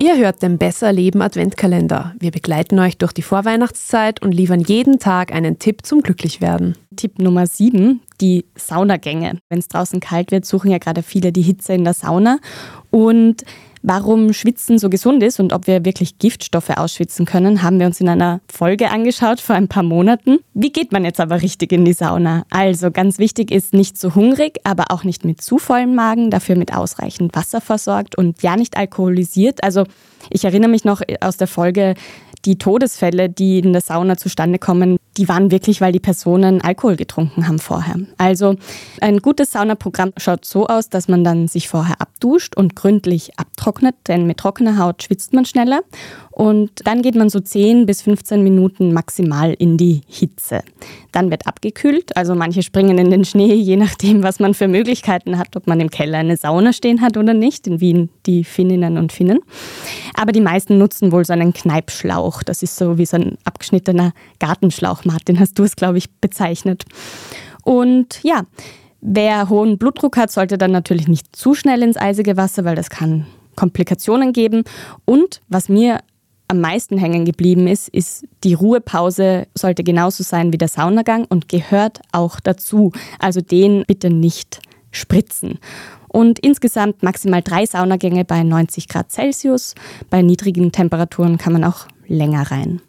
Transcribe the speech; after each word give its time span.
Ihr 0.00 0.16
hört 0.16 0.42
den 0.42 0.58
Besser 0.58 0.92
Leben 0.92 1.20
Adventkalender. 1.22 2.14
Wir 2.20 2.30
begleiten 2.30 2.78
euch 2.78 2.98
durch 2.98 3.12
die 3.12 3.22
Vorweihnachtszeit 3.22 4.22
und 4.22 4.30
liefern 4.30 4.60
jeden 4.60 5.00
Tag 5.00 5.32
einen 5.32 5.58
Tipp 5.58 5.84
zum 5.84 6.02
Glücklichwerden. 6.02 6.76
Tipp 6.94 7.18
Nummer 7.18 7.48
7, 7.48 8.00
die 8.20 8.44
Saunagänge. 8.54 9.38
Wenn 9.48 9.58
es 9.58 9.66
draußen 9.66 9.98
kalt 9.98 10.30
wird, 10.30 10.46
suchen 10.46 10.70
ja 10.70 10.78
gerade 10.78 11.02
viele 11.02 11.32
die 11.32 11.42
Hitze 11.42 11.72
in 11.72 11.82
der 11.82 11.94
Sauna. 11.94 12.38
Und 12.90 13.44
Warum 13.82 14.32
Schwitzen 14.32 14.78
so 14.78 14.90
gesund 14.90 15.22
ist 15.22 15.40
und 15.40 15.52
ob 15.52 15.66
wir 15.66 15.84
wirklich 15.84 16.18
Giftstoffe 16.18 16.70
ausschwitzen 16.70 17.26
können, 17.26 17.62
haben 17.62 17.78
wir 17.78 17.86
uns 17.86 18.00
in 18.00 18.08
einer 18.08 18.40
Folge 18.52 18.90
angeschaut 18.90 19.40
vor 19.40 19.56
ein 19.56 19.68
paar 19.68 19.82
Monaten. 19.82 20.38
Wie 20.54 20.72
geht 20.72 20.92
man 20.92 21.04
jetzt 21.04 21.20
aber 21.20 21.42
richtig 21.42 21.72
in 21.72 21.84
die 21.84 21.92
Sauna? 21.92 22.44
Also 22.50 22.90
ganz 22.90 23.18
wichtig 23.18 23.50
ist 23.50 23.74
nicht 23.74 23.98
zu 23.98 24.14
hungrig, 24.14 24.58
aber 24.64 24.86
auch 24.90 25.04
nicht 25.04 25.24
mit 25.24 25.40
zu 25.40 25.58
vollem 25.58 25.94
Magen, 25.94 26.30
dafür 26.30 26.56
mit 26.56 26.74
ausreichend 26.74 27.34
Wasser 27.34 27.60
versorgt 27.60 28.16
und 28.16 28.42
ja 28.42 28.56
nicht 28.56 28.76
alkoholisiert. 28.76 29.62
Also 29.62 29.84
ich 30.30 30.44
erinnere 30.44 30.70
mich 30.70 30.84
noch 30.84 31.00
aus 31.20 31.36
der 31.36 31.46
Folge 31.46 31.94
die 32.44 32.58
Todesfälle, 32.58 33.28
die 33.28 33.58
in 33.58 33.72
der 33.72 33.82
Sauna 33.82 34.16
zustande 34.16 34.58
kommen, 34.58 34.98
die 35.16 35.28
waren 35.28 35.50
wirklich, 35.50 35.80
weil 35.80 35.92
die 35.92 35.98
Personen 35.98 36.60
Alkohol 36.60 36.96
getrunken 36.96 37.48
haben 37.48 37.58
vorher. 37.58 37.96
Also 38.18 38.54
ein 39.00 39.18
gutes 39.18 39.52
Saunaprogramm 39.52 40.12
schaut 40.16 40.44
so 40.44 40.66
aus, 40.66 40.88
dass 40.88 41.08
man 41.08 41.24
dann 41.24 41.48
sich 41.48 41.68
vorher 41.68 42.00
abduscht 42.00 42.56
und 42.56 42.76
gründlich 42.76 43.38
abtrocknet, 43.38 43.96
denn 44.06 44.26
mit 44.26 44.38
trockener 44.38 44.78
Haut 44.78 45.02
schwitzt 45.02 45.32
man 45.32 45.44
schneller. 45.44 45.80
Und 46.30 46.70
dann 46.84 47.02
geht 47.02 47.16
man 47.16 47.30
so 47.30 47.40
10 47.40 47.84
bis 47.84 48.02
15 48.02 48.44
Minuten 48.44 48.92
maximal 48.92 49.52
in 49.54 49.76
die 49.76 50.02
Hitze. 50.06 50.60
Dann 51.10 51.32
wird 51.32 51.48
abgekühlt, 51.48 52.16
also 52.16 52.36
manche 52.36 52.62
springen 52.62 52.96
in 52.96 53.10
den 53.10 53.24
Schnee, 53.24 53.54
je 53.54 53.74
nachdem, 53.74 54.22
was 54.22 54.38
man 54.38 54.54
für 54.54 54.68
Möglichkeiten 54.68 55.36
hat, 55.36 55.56
ob 55.56 55.66
man 55.66 55.80
im 55.80 55.90
Keller 55.90 56.18
eine 56.18 56.36
Sauna 56.36 56.72
stehen 56.72 57.00
hat 57.00 57.16
oder 57.16 57.34
nicht, 57.34 57.66
in 57.66 57.80
Wien 57.80 58.10
die 58.26 58.44
Finninnen 58.44 58.98
und 58.98 59.10
Finnen. 59.10 59.40
Aber 60.18 60.32
die 60.32 60.40
meisten 60.40 60.78
nutzen 60.78 61.12
wohl 61.12 61.24
so 61.24 61.32
einen 61.32 61.52
Kneipschlauch. 61.52 62.42
Das 62.42 62.64
ist 62.64 62.76
so 62.76 62.98
wie 62.98 63.06
so 63.06 63.16
ein 63.16 63.38
abgeschnittener 63.44 64.12
Gartenschlauch. 64.40 65.04
Martin, 65.04 65.38
hast 65.38 65.56
du 65.60 65.62
es, 65.62 65.76
glaube 65.76 65.98
ich, 65.98 66.10
bezeichnet. 66.20 66.86
Und 67.62 68.18
ja, 68.24 68.42
wer 69.00 69.48
hohen 69.48 69.78
Blutdruck 69.78 70.16
hat, 70.16 70.32
sollte 70.32 70.58
dann 70.58 70.72
natürlich 70.72 71.06
nicht 71.06 71.36
zu 71.36 71.54
schnell 71.54 71.84
ins 71.84 71.96
eisige 71.96 72.36
Wasser, 72.36 72.64
weil 72.64 72.74
das 72.74 72.90
kann 72.90 73.26
Komplikationen 73.54 74.32
geben. 74.32 74.64
Und 75.04 75.40
was 75.46 75.68
mir 75.68 76.00
am 76.48 76.60
meisten 76.60 76.98
hängen 76.98 77.24
geblieben 77.24 77.68
ist, 77.68 77.88
ist, 77.88 78.26
die 78.42 78.54
Ruhepause 78.54 79.46
sollte 79.54 79.84
genauso 79.84 80.24
sein 80.24 80.52
wie 80.52 80.58
der 80.58 80.66
Saunagang 80.66 81.26
und 81.28 81.48
gehört 81.48 82.00
auch 82.10 82.40
dazu. 82.40 82.90
Also 83.20 83.40
den 83.40 83.84
bitte 83.86 84.10
nicht 84.10 84.62
spritzen 84.90 85.60
und 86.18 86.40
insgesamt 86.40 87.04
maximal 87.04 87.42
drei 87.42 87.64
Saunagänge 87.64 88.24
bei 88.24 88.42
90 88.42 88.88
Grad 88.88 89.12
Celsius. 89.12 89.76
Bei 90.10 90.20
niedrigen 90.20 90.72
Temperaturen 90.72 91.38
kann 91.38 91.52
man 91.52 91.62
auch 91.62 91.86
länger 92.08 92.50
rein. 92.50 92.80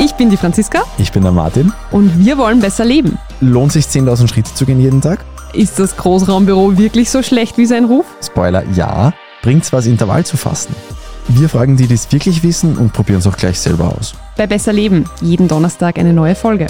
Ich 0.00 0.14
bin 0.14 0.30
die 0.30 0.38
Franziska. 0.38 0.82
Ich 0.96 1.12
bin 1.12 1.24
der 1.24 1.32
Martin. 1.32 1.74
Und 1.90 2.18
wir 2.24 2.38
wollen 2.38 2.60
besser 2.60 2.86
leben. 2.86 3.18
Lohnt 3.42 3.72
sich 3.72 3.84
10.000 3.84 4.28
Schritte 4.28 4.54
zu 4.54 4.64
gehen 4.64 4.80
jeden 4.80 5.02
Tag? 5.02 5.22
Ist 5.52 5.78
das 5.78 5.94
Großraumbüro 5.98 6.78
wirklich 6.78 7.10
so 7.10 7.22
schlecht 7.22 7.58
wie 7.58 7.66
sein 7.66 7.84
Ruf? 7.84 8.06
Spoiler, 8.24 8.64
ja. 8.72 9.12
Bringt's 9.42 9.74
was, 9.74 9.84
Intervall 9.84 10.24
zu 10.24 10.38
fassen? 10.38 10.74
Wir 11.28 11.48
fragen 11.48 11.76
die, 11.76 11.86
die 11.86 11.94
es 11.94 12.10
wirklich 12.10 12.42
wissen 12.42 12.76
und 12.78 12.92
probieren 12.92 13.18
es 13.18 13.26
auch 13.26 13.36
gleich 13.36 13.60
selber 13.60 13.94
aus 13.96 14.14
bei 14.38 14.46
Besser 14.46 14.72
Leben. 14.72 15.04
Jeden 15.20 15.48
Donnerstag 15.48 15.98
eine 15.98 16.14
neue 16.14 16.34
Folge. 16.34 16.68